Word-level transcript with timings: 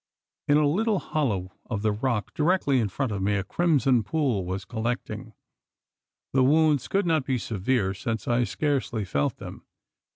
In 0.47 0.57
a 0.57 0.67
little 0.67 0.97
hollow 0.97 1.51
of 1.69 1.83
the 1.83 1.91
rock, 1.91 2.33
directly 2.33 2.79
in 2.79 2.89
front 2.89 3.11
of 3.11 3.21
me, 3.21 3.35
a 3.35 3.43
crimson 3.43 4.01
pool 4.01 4.43
was 4.47 4.65
collecting. 4.65 5.33
The 6.33 6.43
wounds 6.43 6.87
could 6.87 7.05
not 7.05 7.23
be 7.23 7.37
severe: 7.37 7.93
since 7.93 8.27
I 8.27 8.45
scarcely 8.45 9.05
felt 9.05 9.37
them. 9.37 9.63